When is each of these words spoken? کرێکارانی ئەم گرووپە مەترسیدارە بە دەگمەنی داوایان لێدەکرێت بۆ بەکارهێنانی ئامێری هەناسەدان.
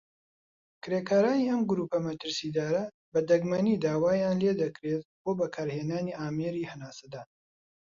کرێکارانی 0.83 1.49
ئەم 1.49 1.61
گرووپە 1.69 1.97
مەترسیدارە 2.07 2.83
بە 3.11 3.19
دەگمەنی 3.29 3.81
داوایان 3.83 4.37
لێدەکرێت 4.43 5.03
بۆ 5.23 5.31
بەکارهێنانی 5.39 6.17
ئامێری 6.19 6.69
هەناسەدان. 6.71 7.27